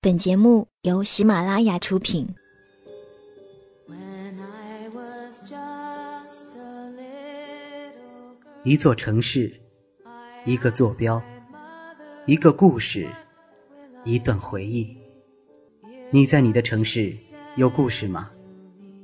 [0.00, 2.24] 本节目由喜马拉雅出品。
[8.62, 9.52] 一座城市，
[10.44, 11.20] 一个坐标，
[12.26, 13.08] 一个故事，
[14.04, 14.96] 一段回忆。
[16.12, 17.12] 你在你的城市
[17.56, 18.30] 有故事吗？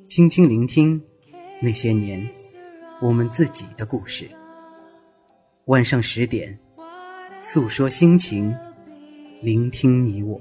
[0.06, 1.02] 轻轻聆听
[1.60, 2.24] 那些年
[3.02, 4.30] 我们自己的故事。
[5.64, 6.56] 晚上十点，
[7.42, 8.54] 诉说心情，
[9.42, 10.40] 聆听你我。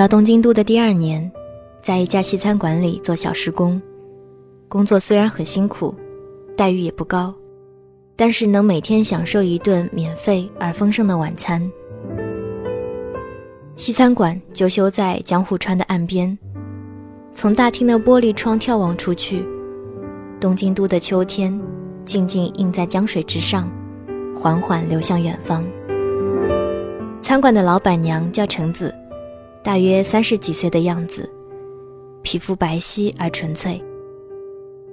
[0.00, 1.30] 到东京都的第二年，
[1.82, 3.78] 在一家西餐馆里做小时工，
[4.66, 5.94] 工作虽然很辛苦，
[6.56, 7.34] 待遇也不高，
[8.16, 11.70] 但是能每天享受一顿免费而丰盛的晚餐。
[13.76, 16.38] 西餐馆就修在江户川的岸边，
[17.34, 19.44] 从大厅的玻璃窗眺望出去，
[20.40, 21.60] 东京都的秋天
[22.06, 23.70] 静静映在江水之上，
[24.34, 25.62] 缓缓流向远方。
[27.20, 28.94] 餐馆的老板娘叫橙子。
[29.62, 31.30] 大约三十几岁的样子，
[32.22, 33.82] 皮肤白皙而纯粹。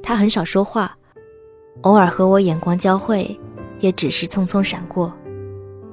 [0.03, 0.95] 他很少说话，
[1.81, 3.37] 偶尔和我眼光交汇，
[3.79, 5.13] 也只是匆匆闪过，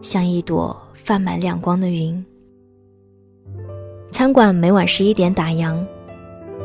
[0.02, 2.24] 像一朵泛满亮光的云。
[4.10, 5.76] 餐馆每晚十一点打烊，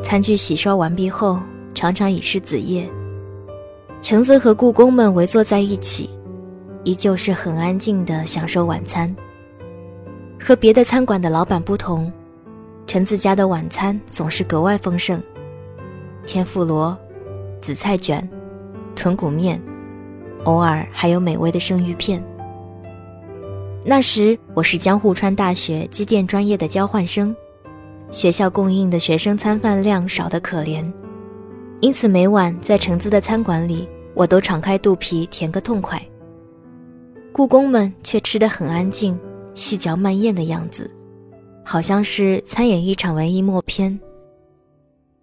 [0.02, 1.38] 餐具洗刷完毕后，
[1.74, 2.88] 常常已是子夜。
[4.00, 6.10] 橙子和故宫们围坐在一起，
[6.84, 9.14] 依旧是很安静的享受晚餐。
[10.42, 12.10] 和别的餐馆的老板不同，
[12.86, 15.22] 橙子家的晚餐总是格外丰盛，
[16.24, 16.96] 天妇罗、
[17.60, 18.26] 紫菜卷、
[18.96, 19.60] 豚骨面，
[20.44, 22.24] 偶尔还有美味的生鱼片。
[23.84, 27.36] 那时我是江户川大学机电专业的交换生，
[28.10, 30.90] 学校供应的学生餐饭量少得可怜，
[31.80, 36.02] 因此每晚在橙子的餐馆里，我都敞开肚皮填个痛快。
[37.30, 39.18] 故宫们却吃得很安静。
[39.54, 40.90] 细嚼慢咽的样子，
[41.64, 43.98] 好像是参演一场文艺默片。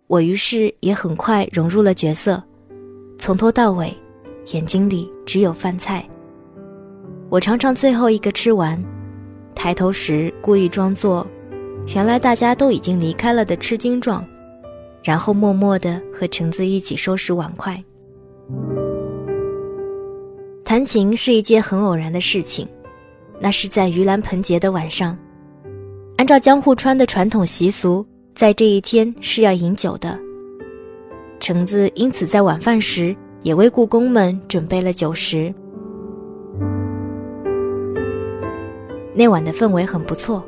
[0.08, 2.42] 我于是也很快融入了角色，
[3.18, 3.94] 从头到尾，
[4.54, 6.08] 眼睛里只有饭菜。
[7.30, 8.82] 我常常最后一个吃完，
[9.54, 11.28] 抬头时故意装作
[11.88, 14.26] 原来大家都已经离开了的吃惊状，
[15.04, 17.84] 然后默默地和橙子一起收拾碗筷。
[20.64, 22.68] 弹琴是一件很偶然的事情。
[23.40, 25.18] 那是在盂兰盆节的晚上，
[26.18, 30.20] 按照江户川的传统习俗，在这一天是要饮酒的。
[31.40, 35.54] 橙子因此在晚饭时也为故宫们准备了酒食。
[39.14, 40.44] 那晚的氛围很不错，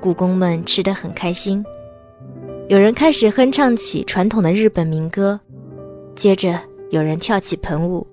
[0.00, 1.64] 故宫们吃得很开心。
[2.68, 5.38] 有人开始哼唱起传统的日本民歌，
[6.16, 6.58] 接着
[6.90, 8.04] 有人跳起盆舞，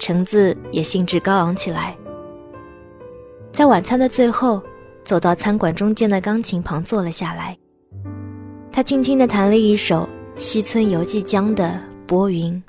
[0.00, 1.96] 橙子也兴致高昂起来。
[3.56, 4.62] 在晚餐的最后，
[5.02, 7.56] 走到餐馆中间的钢琴旁坐了下来。
[8.70, 10.06] 他轻轻地弹了一首
[10.36, 11.64] 西村游纪江的
[12.06, 12.62] 《波云》。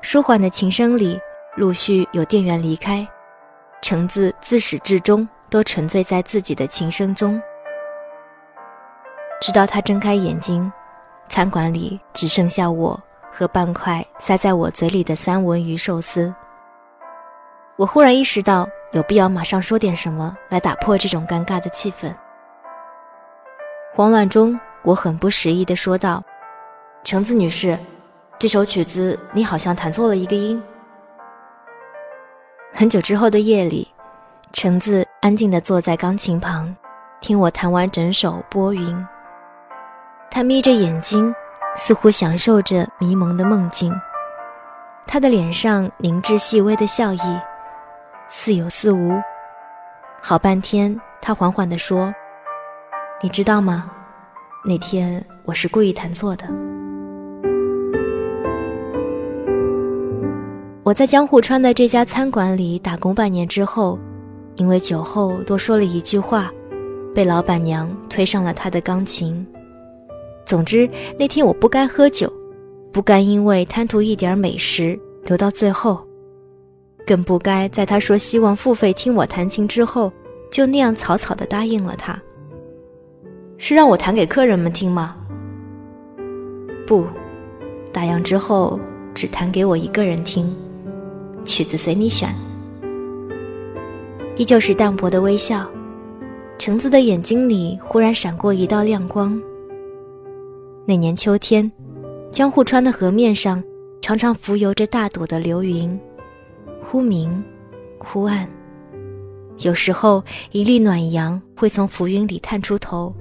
[0.00, 1.20] 舒缓的琴声里，
[1.54, 3.06] 陆续有店员离开，
[3.82, 7.38] 橙子自始至终都沉醉在自己的琴声中。
[9.42, 10.72] 直到他睁开眼睛，
[11.28, 12.98] 餐馆里只剩下我。
[13.38, 16.34] 和半块塞在我嘴里的三文鱼寿司。
[17.76, 22.12] 我忽然意识到有必要马上说点什么来打破这种尴尬的气氛。
[23.94, 26.20] 慌乱中，我很不识意地说道
[27.04, 27.78] ：“橙子女士，
[28.40, 30.60] 这首曲子你好像弹错了一个音。”
[32.74, 33.86] 很久之后的夜里，
[34.52, 36.74] 橙子安静地坐在钢琴旁，
[37.20, 38.96] 听我弹完整首《拨云》。
[40.28, 41.32] 他眯着眼睛，
[41.78, 43.90] 似乎享受着迷蒙的梦境。
[45.06, 47.20] 他的脸上凝滞细微的笑意。
[48.28, 49.18] 似有似无，
[50.22, 52.12] 好半天，他缓缓地说
[53.22, 53.90] ：“你知道吗？
[54.66, 56.44] 那天我是故意弹错的。
[60.82, 63.98] 我在江户川的这家餐馆里打工半年之后，
[64.56, 66.50] 因为酒后多说了一句话，
[67.14, 69.46] 被老板娘推上了他的钢琴。
[70.48, 72.32] 总之，那天我不该喝酒，
[72.90, 76.02] 不该因为贪图一点美食留到最后。”
[77.06, 80.10] 更不该在他说希望付费听我弹琴之后，
[80.50, 82.18] 就那样草草的答应了他。
[83.58, 85.16] 是让我弹给客人们听吗？
[86.86, 87.04] 不，
[87.92, 88.80] 打烊之后
[89.14, 90.50] 只弹给我一个人听，
[91.44, 92.34] 曲子随你选。
[94.36, 95.70] 依旧是淡薄的微笑，
[96.58, 99.38] 橙子的眼睛里忽然闪过一道亮光。
[100.88, 101.70] 那年秋天，
[102.32, 103.62] 江户川的河面上
[104.00, 106.00] 常常浮游着大朵的流云。
[106.80, 107.44] 忽明，
[107.98, 108.48] 忽暗。
[109.58, 113.14] 有时候，一粒暖阳会从浮云里探出头，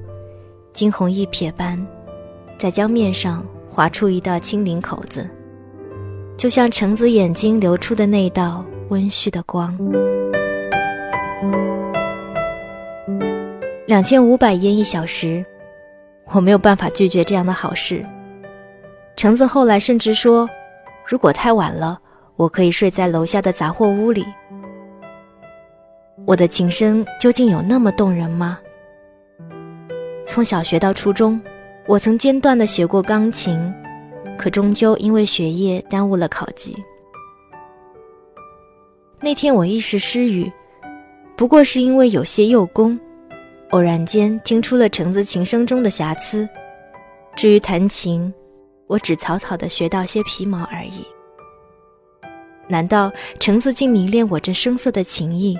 [0.71, 1.77] 惊鸿一瞥般，
[2.57, 5.29] 在江面上划出一道清灵口子，
[6.37, 9.77] 就像橙子眼睛流出的那道温煦的光。
[13.87, 15.45] 两千五百烟一小时，
[16.31, 18.05] 我没有办法拒绝这样的好事。
[19.15, 20.49] 橙子后来甚至说，
[21.05, 21.99] 如果太晚了。
[22.37, 24.23] 我可以睡在楼下的杂货屋里。
[26.23, 28.59] 我的琴声究竟有那么动人吗？
[30.23, 31.41] 从小学到初中，
[31.87, 33.73] 我曾间断的学过钢琴，
[34.37, 36.77] 可终究因为学业耽误了考级。
[39.19, 40.51] 那天我一时失语，
[41.35, 42.99] 不过是因为有些幼功，
[43.71, 46.47] 偶然间听出了橙子琴声中的瑕疵。
[47.35, 48.33] 至于弹琴，
[48.87, 51.05] 我只草草的学到些皮毛而已。
[52.67, 55.57] 难道橙子竟迷恋我这声色的情意？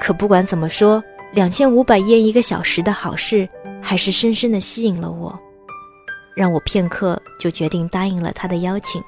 [0.00, 1.02] 可不管怎么说，
[1.32, 3.48] 两千五百烟一个小时的好事，
[3.80, 5.38] 还是深深的吸引了我，
[6.34, 9.02] 让我片刻就决定答应了他的邀请。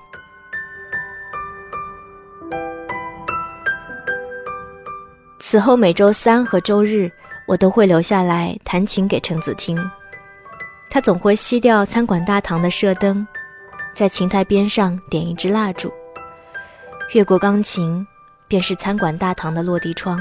[5.39, 7.11] 此后每周三和周日，
[7.53, 9.79] 我都会留下来弹琴给橙子听。
[10.89, 13.27] 他总会熄掉餐馆大堂的射灯，
[13.93, 15.93] 在琴台边上点一支蜡烛。
[17.13, 18.07] 越过钢琴，
[18.49, 20.19] 便是餐馆大堂的落地窗。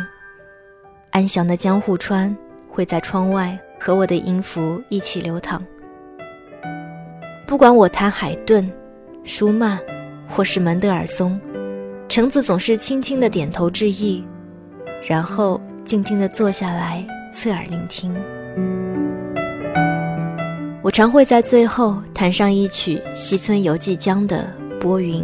[1.11, 2.35] 安详的江户川
[2.67, 5.63] 会在窗外和我的音符一起流淌。
[7.47, 8.69] 不管我弹海顿、
[9.23, 9.79] 舒曼，
[10.27, 11.39] 或是门德尔松，
[12.09, 14.21] 橙子总是轻轻的点头致意，
[15.01, 18.13] 然后静静的坐下来侧耳聆听。
[20.83, 24.47] 我常会在最后弹上一曲西村游纪江的
[24.79, 25.23] 《波云》。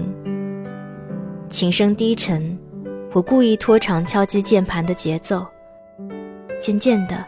[1.50, 2.57] 琴声低沉，
[3.13, 5.45] 我故意拖长敲击键盘的节奏。
[6.59, 7.25] 渐渐的，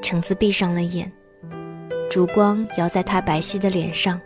[0.00, 1.10] 橙子闭上了眼，
[2.10, 4.20] 烛光摇在他白皙的脸上，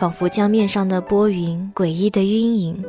[0.00, 2.82] 仿佛江面上的波云诡异的晕影。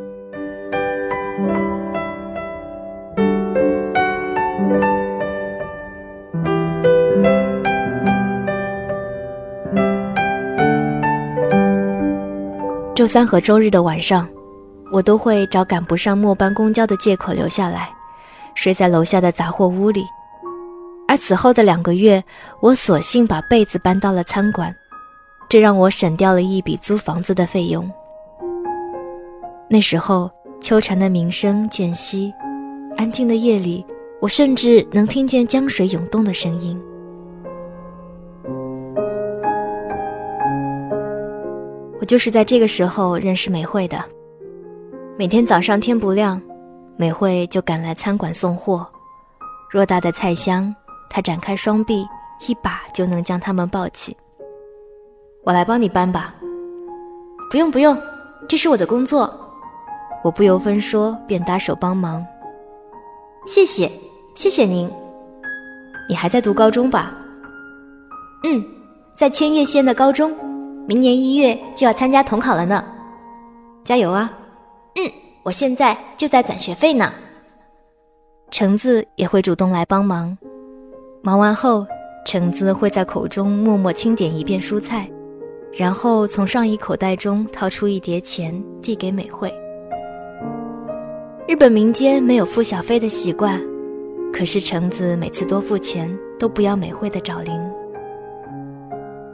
[13.00, 14.28] 周三和周日的晚上。
[14.92, 17.90] 我都会找赶不上末班公交的借口留下来，
[18.56, 20.04] 睡在楼下的杂货屋里。
[21.08, 22.22] 而此后的两个月，
[22.60, 24.76] 我索性把被子搬到了餐馆，
[25.48, 27.90] 这让我省掉了一笔租房子的费用。
[29.70, 30.30] 那时候，
[30.60, 32.34] 秋蝉的鸣声渐息，
[32.98, 33.86] 安静的夜里，
[34.20, 36.78] 我甚至能听见江水涌动的声音。
[42.10, 44.04] 就是在这个时候认识美惠的。
[45.16, 46.42] 每天早上天不亮，
[46.98, 48.84] 美惠就赶来餐馆送货。
[49.72, 50.74] 偌大的菜箱，
[51.08, 52.04] 她展开双臂，
[52.48, 54.18] 一把就能将它们抱起。
[55.44, 56.34] 我来帮你搬吧。
[57.52, 57.96] 不用不用，
[58.48, 59.32] 这是我的工作。
[60.24, 62.26] 我不由分说便搭手帮忙。
[63.46, 63.88] 谢谢，
[64.34, 64.90] 谢谢您。
[66.10, 67.14] 你还在读高中吧？
[68.46, 68.66] 嗯，
[69.16, 70.36] 在千叶县的高中，
[70.88, 72.84] 明年一月就要参加统考了呢。
[73.84, 74.32] 加油啊！
[74.96, 75.12] 嗯
[75.44, 77.12] 我现在就在攒学费呢。
[78.52, 80.38] 橙子也会主动来帮忙。
[81.22, 81.86] 忙完后，
[82.26, 85.10] 橙子会在口中默默清点一遍蔬菜，
[85.72, 89.54] 然后从上衣口袋中掏出一叠钱递给美惠。
[91.48, 93.60] 日本民间没有付小费的习惯，
[94.32, 97.79] 可是橙子每次多付钱都不要美惠的找零。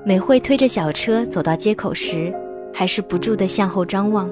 [0.07, 2.31] 美惠推着小车走到街口时，
[2.71, 4.29] 还是不住地向后张望，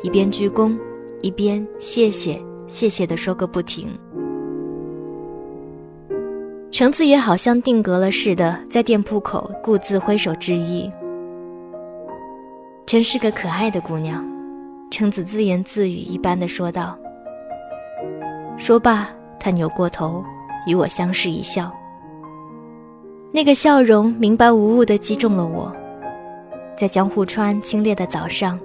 [0.00, 0.78] 一边鞠躬，
[1.22, 3.88] 一边谢谢谢谢地说个不停。
[6.70, 10.88] 橙子也好像定格了似的，在店铺口顾自挥手致意。
[12.86, 14.24] 真是个可爱的姑娘，
[14.88, 16.96] 橙子自言自语一般的说道。
[18.56, 20.24] 说罢，她扭过头，
[20.68, 21.72] 与我相视一笑。
[23.34, 25.74] 那个笑容明白无误地击中了我。
[26.76, 28.60] 在江户川清冽的早上，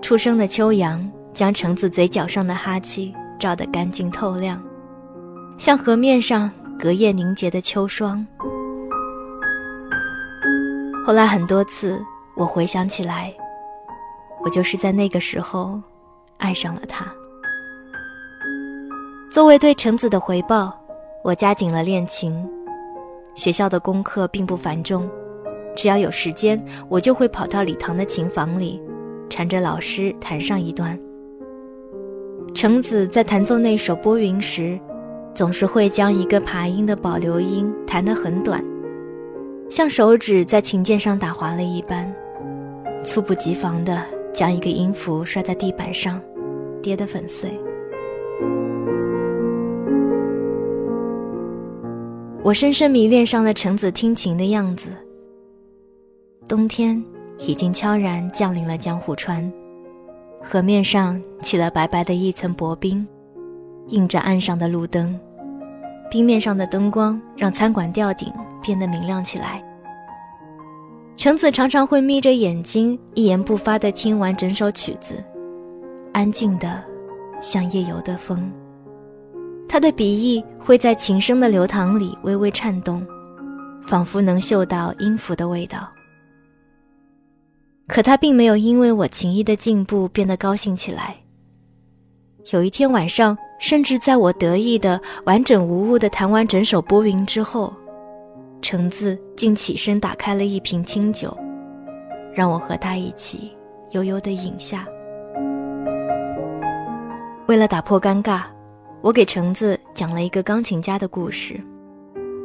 [0.00, 4.62] 初升的秋阳将橙子嘴角上的哈气照得干净透亮，
[5.58, 8.26] 像河面上隔夜凝结的秋霜。
[11.04, 12.02] 后来很多次，
[12.34, 13.30] 我回想起来，
[14.42, 15.78] 我就是在那个时候
[16.38, 17.04] 爱上了他。
[19.30, 20.72] 作为对橙子的回报，
[21.22, 22.48] 我加紧了练琴。
[23.34, 25.08] 学校的功课并不繁重，
[25.74, 28.80] 只要有时间，我就会跑到礼堂的琴房里，
[29.30, 30.98] 缠着老师弹上一段。
[32.54, 34.78] 橙子在弹奏那首《拨云》时，
[35.34, 38.62] 总是会将一个爬音的保留音弹得很短，
[39.70, 42.14] 像手指在琴键上打滑了一般，
[43.02, 43.98] 猝不及防地
[44.34, 46.20] 将一个音符摔在地板上，
[46.82, 47.50] 跌得粉碎。
[52.44, 54.90] 我深深迷恋上了橙子听琴的样子。
[56.48, 57.00] 冬天
[57.38, 59.50] 已经悄然降临了江户川，
[60.42, 63.06] 河面上起了白白的一层薄冰，
[63.86, 65.16] 映着岸上的路灯。
[66.10, 68.28] 冰面上的灯光让餐馆吊顶
[68.60, 69.62] 变得明亮起来。
[71.16, 75.22] 橙子常常会眯着眼睛，一言不发地听完整首曲子，
[76.12, 76.82] 安静的
[77.40, 78.52] 像夜游的风。
[79.72, 83.02] 他的鼻翼会在琴声的流淌里微微颤动，
[83.82, 85.90] 仿佛能嗅到音符的味道。
[87.88, 91.16] 可他并没有因为我琴艺的进步变得高兴起来。
[92.52, 97.72] 有一天晚上，甚至在我得意的完整无误的弹完整首《拨云》之后，
[98.60, 101.34] 橙子竟起身打开了一瓶清酒，
[102.34, 103.50] 让我和他一起
[103.92, 104.86] 悠悠地饮下。
[107.46, 108.42] 为了打破尴尬。
[109.02, 111.60] 我给橙子讲了一个钢琴家的故事。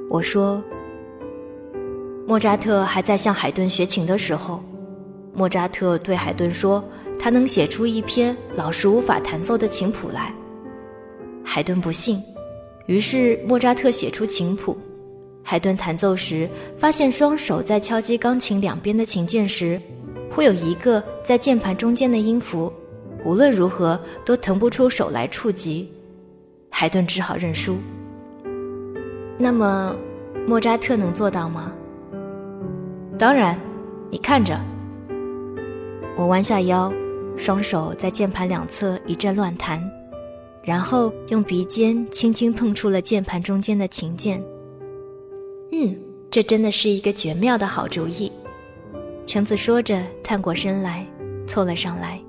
[0.10, 0.60] 我说，
[2.26, 4.64] 莫扎特还在向海顿学琴的时候，
[5.36, 6.84] 莫扎特对海顿说，
[7.20, 10.34] 他能写出一篇老师无法弹奏的琴谱来。
[11.44, 12.20] 海顿不信，
[12.88, 14.76] 于是莫扎特写出琴谱。
[15.44, 19.80] 海顿弹奏时，发现双手在敲击钢琴两边的琴键时，
[20.32, 22.74] 会有一个在键盘中间的音符，
[23.24, 25.88] 无论如何都腾不出手来触及。
[26.70, 27.78] 海顿只好认输。
[29.38, 29.96] 那么，
[30.48, 31.72] 莫扎特能做到吗？
[33.18, 33.60] 当然，
[34.10, 34.60] 你看着。
[36.16, 36.92] 我弯下腰，
[37.38, 39.80] 双手在键盘两侧一阵乱弹，
[40.64, 44.44] 然后用鼻尖轻轻碰触了键盘中间的琴键。
[45.72, 45.96] 嗯，
[46.32, 48.32] 这真的是一个绝妙的好主意。
[49.28, 51.06] 橙子说着，探过身来，
[51.46, 52.20] 凑了上来，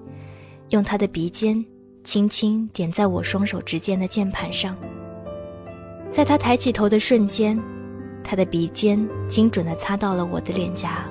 [0.70, 1.64] 用他的鼻尖。
[2.04, 4.74] 轻轻点在我双手之间的键盘上，
[6.10, 7.60] 在他抬起头的瞬间，
[8.24, 11.04] 他的鼻尖精准地擦到了我的脸颊。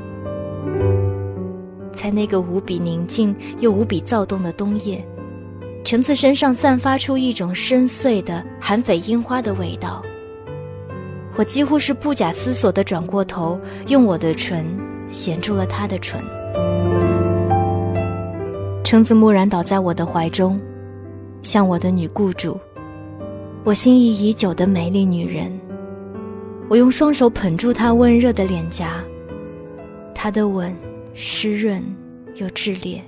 [1.92, 5.06] 在那个无比宁静又无比躁动的冬夜，
[5.84, 10.02] 橙子身上散发出一种深邃的含绯樱花的味道。
[11.36, 14.66] 我几乎是不假思索地转过头，用我的唇
[15.08, 16.20] 衔住了他的唇。
[18.84, 20.60] 橙子蓦然倒在我的怀中。
[21.42, 22.60] 像我的女雇主，
[23.64, 25.52] 我心仪已久的美丽女人。
[26.70, 29.02] 我用双手捧住她温热的脸颊，
[30.14, 30.76] 她的吻
[31.14, 31.82] 湿润
[32.36, 33.02] 又炽烈，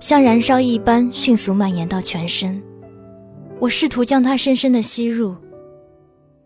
[0.00, 2.60] 像燃烧一般迅速蔓延到全身。
[3.60, 5.36] 我试图将她深深的吸入，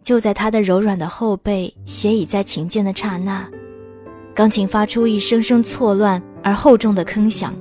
[0.03, 3.49] 就在她的柔软的后背斜倚在琴键的刹那，
[4.35, 7.55] 钢琴发出一声声错乱而厚重的铿响。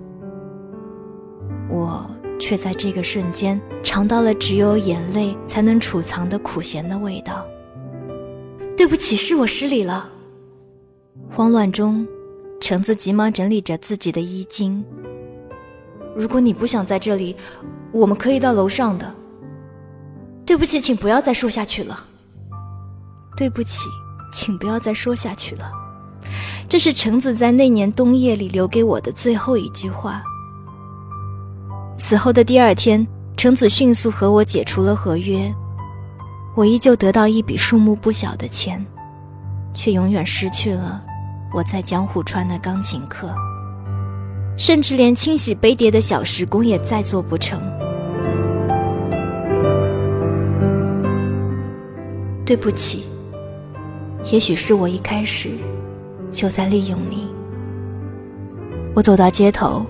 [1.70, 2.10] 我。
[2.40, 7.46] 却在这个瞬间尝到了只有眼泪才能储藏的苦咸的味道。
[8.78, 10.10] 对不起，是我失礼了。
[11.32, 12.08] 慌乱中，
[12.60, 14.84] 橙子急忙整理着自己的衣襟。
[16.16, 17.36] 如果你不想在这里，
[17.92, 19.14] 我们可以到楼上的。
[20.46, 22.06] 对不起，请不要再说下去了。
[23.38, 23.88] 对不起，
[24.34, 25.72] 请不要再说下去了。
[26.68, 30.24] 这是橙子在那年冬夜里留给我的最后一句话。
[32.00, 35.54] 此后的第二天，橙子迅速和我解除了合约。
[36.56, 38.84] 我依旧得到一笔数目不小的钱，
[39.74, 41.04] 却永远失去了
[41.54, 43.30] 我在江户川的钢琴课，
[44.58, 47.62] 甚至连清洗杯碟的小时工也再做不成。
[52.46, 53.06] 对不起，
[54.32, 55.50] 也许是我一开始
[56.32, 57.28] 就在利用你。
[58.96, 59.86] 我走到街头，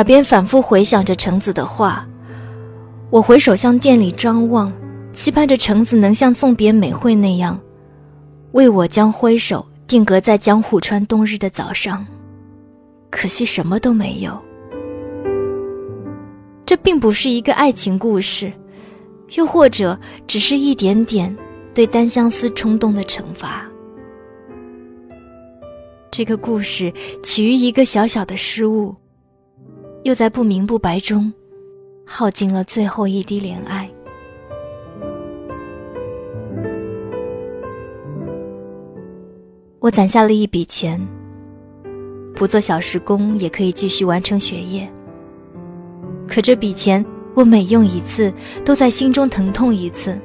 [0.00, 2.08] 耳边反复回响着橙子的话。
[3.10, 4.72] 我回首向店里张望。
[5.12, 7.60] 期盼着橙子能像送别美惠那样，
[8.52, 12.06] 为我将挥手定格在江户川冬日的早上。
[13.10, 14.40] 可惜什么都没有。
[16.64, 18.50] 这并不是一个爱情故事，
[19.32, 21.36] 又或者只是一点点
[21.74, 23.68] 对单相思冲动的惩罚。
[26.10, 26.90] 这个故事
[27.20, 28.94] 起于一个小小的失误，
[30.02, 31.32] 又在不明不白中
[32.06, 33.88] 耗尽了最后一滴怜爱。
[39.78, 41.00] 我攒下了一笔钱，
[42.34, 44.90] 不做小时工也可以继续完成学业。
[46.26, 47.04] 可这笔钱，
[47.34, 48.32] 我每用一次，
[48.64, 50.18] 都在心中疼痛一次。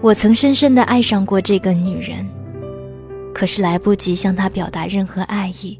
[0.00, 2.26] 我曾深深的爱上过这个女人，
[3.32, 5.78] 可是来不及向她表达任何爱意，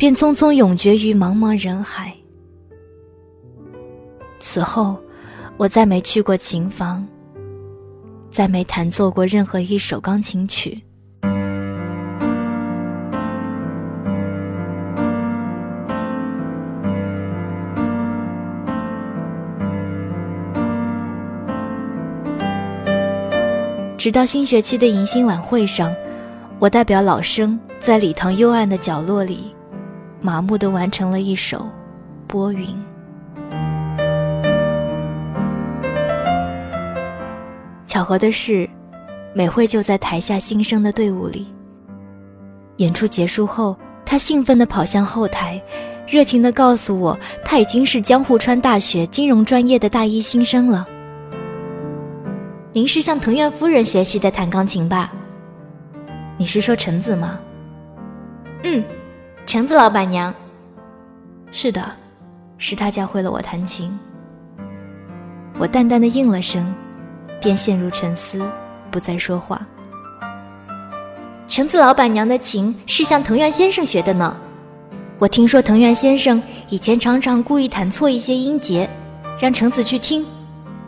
[0.00, 2.10] 便匆匆永绝于茫茫人海。
[4.38, 4.96] 此后，
[5.58, 7.06] 我再没去过琴房，
[8.30, 10.82] 再没弹奏过任何一首钢琴曲。
[23.98, 25.94] 直到新学期的迎新晚会上，
[26.58, 29.54] 我代表老生在礼堂幽暗的角落里，
[30.20, 31.58] 麻木地完成了一首
[32.26, 32.66] 《拨云》。
[37.86, 38.68] 巧合的是，
[39.34, 41.48] 美惠就在台下新生的队伍里。
[42.76, 45.60] 演出结束后，她兴奋地跑向后台，
[46.06, 50.86] 热情地告诉我，她已经是江户川大学金融专业的大一新生了。
[52.72, 55.10] 您是向藤原夫人学习的弹钢琴吧？
[56.38, 57.38] 你是说橙子吗？
[58.62, 58.84] 嗯，
[59.52, 60.32] 橙子老板娘。
[61.50, 61.84] 是的，
[62.56, 63.90] 是他教会了我弹琴。
[65.58, 66.72] 我淡淡的应了声，
[67.40, 68.48] 便陷入沉思，
[68.92, 69.60] 不再说话。
[71.48, 74.36] 橙子老板娘的琴是向藤原先生学的呢。
[75.18, 78.88] 我听说藤原先生以前常常故意弹错一些音节，
[79.40, 80.24] 让橙子去听。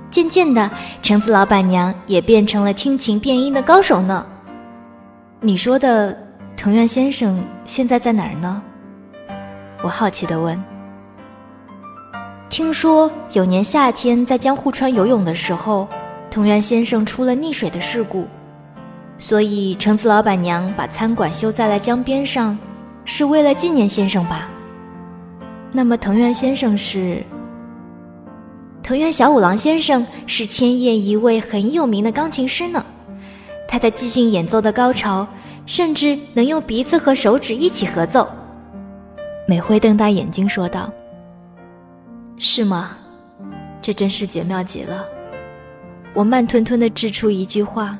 [0.09, 0.71] 渐渐的，
[1.03, 4.25] 橙子老板娘也变成了听琴辨音的高手呢。
[5.41, 6.17] 你说的
[6.63, 8.63] 藤原先生现在在哪儿呢？
[9.83, 10.57] 我好奇地问。
[12.49, 15.89] 听说有年夏天在江户川游泳的时候，
[16.31, 18.29] 藤原先生出了溺水的事故，
[19.19, 22.57] 所以橙子老板娘把餐馆修在了江边上，
[23.05, 24.49] 是为了纪念先生吧？
[25.73, 27.25] 那么藤原先生是？
[28.85, 32.87] 藤原小五郎先生是千叶一位很有名的钢琴师呢，
[33.67, 35.27] 他的即兴演奏的高潮，
[35.67, 38.29] 甚至能用鼻子和手指一起合奏。
[39.49, 40.93] 美惠瞪大眼睛说道
[42.39, 42.97] ：“是吗？
[43.81, 45.05] 这真是绝妙极了。”
[46.15, 47.99] 我慢吞吞地掷出一句话：“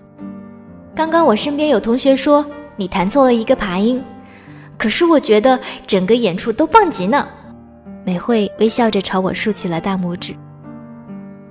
[0.95, 2.45] 刚刚我身边有同学说
[2.77, 4.03] 你弹错了一个爬音，
[4.77, 7.27] 可是我觉得整个演出都棒极呢。”
[8.05, 10.35] 美惠微笑着朝我竖起了大拇指。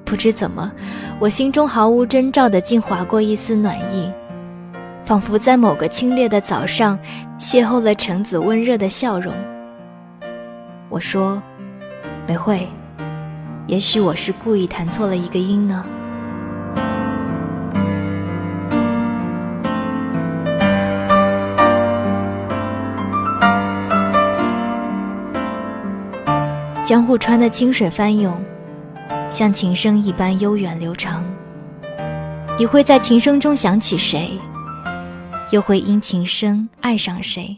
[0.05, 0.71] 不知怎么，
[1.19, 4.11] 我心中毫无征兆的竟划过一丝暖意，
[5.03, 6.97] 仿佛在某个清冽的早上
[7.37, 9.33] 邂逅了橙子温热的笑容。
[10.89, 11.41] 我说
[12.27, 12.67] ：“美惠，
[13.67, 15.85] 也许我是故意弹错了一个音呢。”
[26.83, 28.39] 江户川的清水翻涌。
[29.29, 31.23] 像琴声一般悠远流长，
[32.59, 34.37] 你会在琴声中想起谁？
[35.51, 37.57] 又会因情深爱上谁？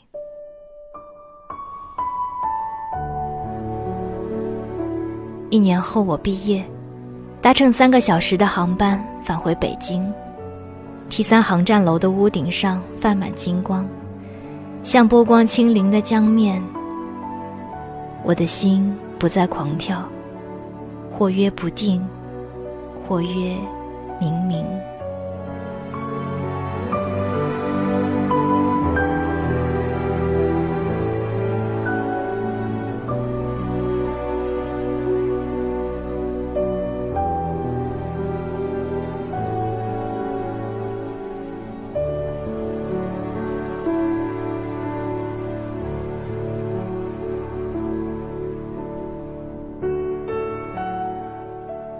[5.51, 6.65] 一年后我毕业，
[7.39, 10.11] 搭乘三个小时的航班返回北京。
[11.09, 13.87] T 三航站楼的屋顶上泛满金光，
[14.81, 16.61] 像波光轻粼的江面。
[18.23, 20.03] 我的心不再狂跳。
[21.11, 22.03] 或曰不定，
[23.07, 23.55] 或曰
[24.19, 24.65] 冥冥。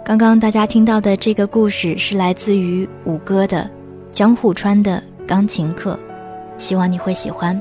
[0.04, 3.62] 刚刚大家听到的这个故事是来自于五哥的
[4.14, 5.98] 《江户川的钢琴课》，
[6.62, 7.58] 希望你会喜欢。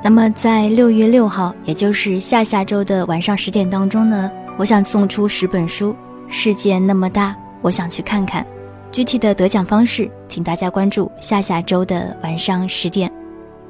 [0.00, 5.92] 那么在六月六号，也就是下下周的晚上十点当中呢，我想送出十本书，
[6.28, 8.46] 世界那么大，我想去看看。
[8.92, 13.11] 具体的得奖方式，请大家关注下下周的晚上十点。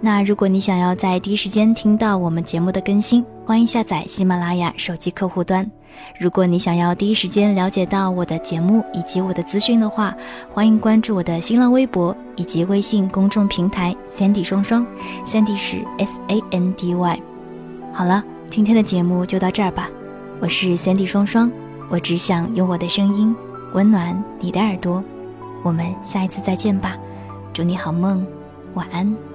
[0.04, 5.64] 那如果你想要在第一时间听到我们节目的更新，欢迎下载喜马拉雅手机客户端。
[6.18, 10.12] 如果你想要第一时间了解到我的节目以及我的资讯的话，
[10.52, 14.84] 欢迎关注我的新浪微博以及微信公众平台 Sandy 双双
[15.24, 17.22] ，Sandy 是 S A N D Y。
[17.92, 19.88] 好了，今天的节目就到这儿吧。
[20.40, 21.48] 我是 Sandy 双双，
[21.88, 23.32] 我只想用我的声音
[23.72, 25.00] 温暖你的耳朵。
[25.62, 26.96] 我们下一次再见吧，
[27.52, 28.26] 祝你好梦，
[28.74, 29.31] 晚安。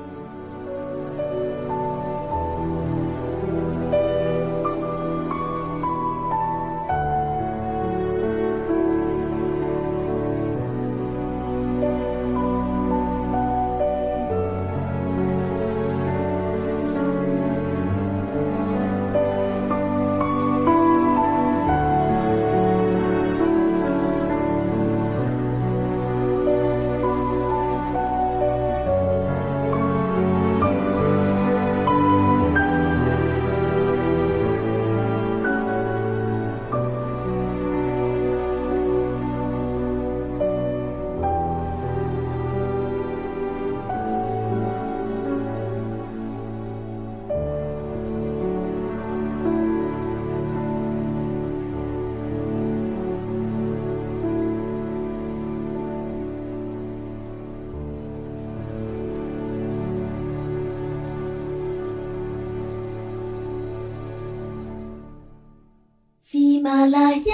[66.68, 67.34] 马拉雅，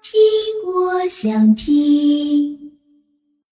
[0.00, 0.22] 听
[0.64, 1.83] 我想听。